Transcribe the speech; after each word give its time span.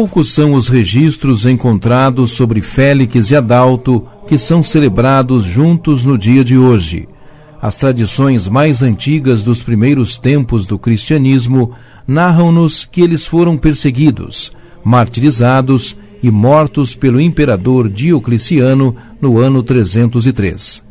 Poucos 0.00 0.32
são 0.32 0.54
os 0.54 0.66
registros 0.66 1.44
encontrados 1.44 2.30
sobre 2.30 2.62
Félix 2.62 3.30
e 3.30 3.36
Adalto 3.36 4.02
que 4.26 4.38
são 4.38 4.62
celebrados 4.62 5.44
juntos 5.44 6.06
no 6.06 6.16
dia 6.16 6.42
de 6.42 6.56
hoje. 6.56 7.06
As 7.60 7.76
tradições 7.76 8.48
mais 8.48 8.82
antigas 8.82 9.44
dos 9.44 9.62
primeiros 9.62 10.16
tempos 10.16 10.64
do 10.64 10.78
cristianismo 10.78 11.72
narram-nos 12.08 12.86
que 12.86 13.02
eles 13.02 13.26
foram 13.26 13.58
perseguidos, 13.58 14.50
martirizados 14.82 15.94
e 16.22 16.30
mortos 16.30 16.94
pelo 16.94 17.20
imperador 17.20 17.86
Diocleciano 17.86 18.96
no 19.20 19.36
ano 19.36 19.62
303. 19.62 20.82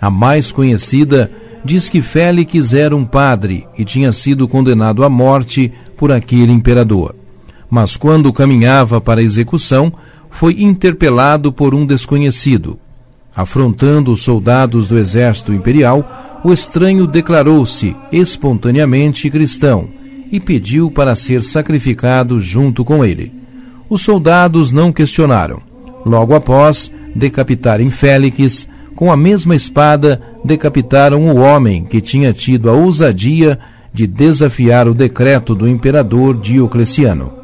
A 0.00 0.08
mais 0.08 0.52
conhecida 0.52 1.28
diz 1.64 1.88
que 1.88 2.00
Félix 2.00 2.72
era 2.72 2.94
um 2.94 3.04
padre 3.04 3.66
e 3.76 3.84
tinha 3.84 4.12
sido 4.12 4.46
condenado 4.46 5.02
à 5.02 5.08
morte 5.08 5.72
por 5.96 6.12
aquele 6.12 6.52
imperador. 6.52 7.16
Mas 7.74 7.96
quando 7.96 8.32
caminhava 8.32 9.00
para 9.00 9.20
a 9.20 9.24
execução, 9.24 9.92
foi 10.30 10.62
interpelado 10.62 11.52
por 11.52 11.74
um 11.74 11.84
desconhecido. 11.84 12.78
Afrontando 13.34 14.12
os 14.12 14.22
soldados 14.22 14.86
do 14.86 14.96
exército 14.96 15.52
imperial, 15.52 16.38
o 16.44 16.52
estranho 16.52 17.04
declarou-se 17.04 17.96
espontaneamente 18.12 19.28
cristão 19.28 19.88
e 20.30 20.38
pediu 20.38 20.88
para 20.88 21.16
ser 21.16 21.42
sacrificado 21.42 22.40
junto 22.40 22.84
com 22.84 23.04
ele. 23.04 23.34
Os 23.90 24.02
soldados 24.02 24.70
não 24.70 24.92
questionaram. 24.92 25.60
Logo 26.06 26.32
após 26.32 26.92
decapitarem 27.12 27.90
Félix, 27.90 28.68
com 28.94 29.10
a 29.10 29.16
mesma 29.16 29.56
espada 29.56 30.22
decapitaram 30.44 31.28
o 31.28 31.38
homem 31.40 31.82
que 31.82 32.00
tinha 32.00 32.32
tido 32.32 32.70
a 32.70 32.72
ousadia 32.72 33.58
de 33.92 34.06
desafiar 34.06 34.86
o 34.86 34.94
decreto 34.94 35.56
do 35.56 35.68
imperador 35.68 36.40
Diocleciano. 36.40 37.42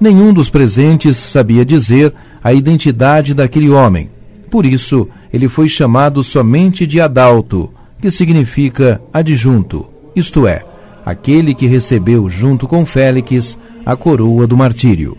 Nenhum 0.00 0.32
dos 0.32 0.50
presentes 0.50 1.16
sabia 1.16 1.64
dizer 1.64 2.12
a 2.42 2.52
identidade 2.52 3.34
daquele 3.34 3.70
homem. 3.70 4.10
Por 4.50 4.66
isso, 4.66 5.08
ele 5.32 5.48
foi 5.48 5.68
chamado 5.68 6.22
somente 6.22 6.86
de 6.86 7.00
Adalto, 7.00 7.72
que 8.00 8.10
significa 8.10 9.00
adjunto, 9.12 9.88
isto 10.14 10.46
é, 10.46 10.62
aquele 11.04 11.54
que 11.54 11.66
recebeu 11.66 12.28
junto 12.28 12.68
com 12.68 12.84
Félix 12.84 13.58
a 13.84 13.96
coroa 13.96 14.46
do 14.46 14.56
martírio. 14.56 15.16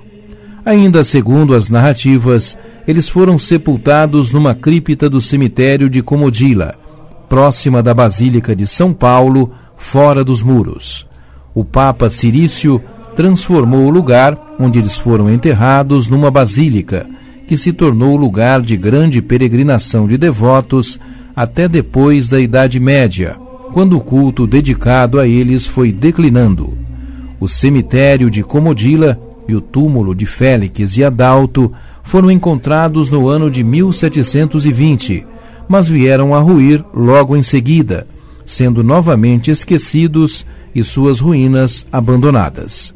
Ainda 0.66 1.04
segundo 1.04 1.54
as 1.54 1.70
narrativas, 1.70 2.58
eles 2.88 3.10
foram 3.10 3.38
sepultados 3.38 4.32
numa 4.32 4.56
cripta 4.56 5.10
do 5.10 5.20
cemitério 5.20 5.90
de 5.90 6.02
Comodila, 6.02 6.76
próxima 7.28 7.82
da 7.82 7.94
Basílica 7.94 8.56
de 8.56 8.68
São 8.68 8.94
Paulo, 8.94 9.52
fora 9.76 10.24
dos 10.24 10.42
muros. 10.42 11.08
O 11.54 11.64
Papa 11.64 12.10
Cirício 12.10 12.82
transformou 13.16 13.86
o 13.86 13.90
lugar 13.90 14.45
onde 14.60 14.80
eles 14.80 14.98
foram 14.98 15.30
enterrados 15.30 16.08
numa 16.08 16.32
basílica, 16.32 17.08
que 17.48 17.58
se 17.58 17.72
tornou 17.72 18.16
lugar 18.16 18.62
de 18.62 18.76
grande 18.76 19.22
peregrinação 19.22 20.08
de 20.08 20.18
devotos 20.18 21.00
até 21.36 21.68
depois 21.68 22.28
da 22.28 22.40
Idade 22.40 22.80
Média, 22.80 23.36
quando 23.74 23.98
o 23.98 24.02
culto 24.02 24.48
dedicado 24.48 25.20
a 25.20 25.28
eles 25.28 25.68
foi 25.68 25.92
declinando. 25.92 26.78
O 27.40 27.48
cemitério 27.48 28.32
de 28.32 28.42
Comodila 28.42 29.20
e 29.48 29.54
o 29.54 29.62
túmulo 29.62 30.16
de 30.16 30.26
Félix 30.26 30.98
e 30.98 31.04
Adalto 31.04 31.72
foram 32.02 32.32
encontrados 32.32 33.10
no 33.10 33.28
ano 33.28 33.52
de 33.52 33.64
1720, 33.64 35.26
mas 35.68 35.88
vieram 35.88 36.34
a 36.34 36.40
ruir 36.40 36.84
logo 36.94 37.36
em 37.36 37.44
seguida, 37.44 38.08
sendo 38.46 38.84
novamente 38.84 39.52
esquecidos 39.52 40.46
e 40.74 40.84
suas 40.84 41.20
ruínas 41.20 41.86
abandonadas. 41.92 42.95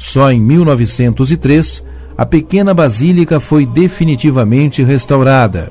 Só 0.00 0.32
em 0.32 0.40
1903, 0.40 1.84
a 2.16 2.24
pequena 2.24 2.72
basílica 2.72 3.38
foi 3.38 3.66
definitivamente 3.66 4.82
restaurada. 4.82 5.70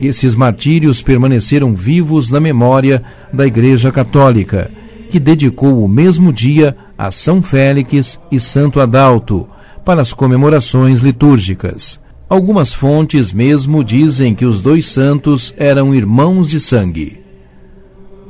Esses 0.00 0.36
martírios 0.36 1.02
permaneceram 1.02 1.74
vivos 1.74 2.30
na 2.30 2.38
memória 2.38 3.02
da 3.32 3.44
Igreja 3.44 3.90
Católica, 3.90 4.70
que 5.10 5.18
dedicou 5.18 5.82
o 5.82 5.88
mesmo 5.88 6.32
dia 6.32 6.76
a 6.96 7.10
São 7.10 7.42
Félix 7.42 8.20
e 8.30 8.38
Santo 8.38 8.78
Adalto 8.78 9.48
para 9.84 10.00
as 10.00 10.12
comemorações 10.12 11.00
litúrgicas. 11.00 11.98
Algumas 12.28 12.72
fontes 12.72 13.32
mesmo 13.32 13.82
dizem 13.82 14.32
que 14.32 14.44
os 14.44 14.60
dois 14.62 14.86
santos 14.86 15.52
eram 15.56 15.92
irmãos 15.92 16.50
de 16.50 16.60
sangue. 16.60 17.20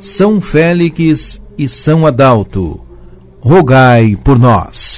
São 0.01 0.41
Félix 0.41 1.43
e 1.59 1.69
São 1.69 2.07
Adalto, 2.07 2.81
rogai 3.39 4.17
por 4.17 4.39
nós. 4.39 4.96